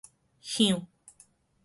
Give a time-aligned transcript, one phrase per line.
[0.49, 0.87] 響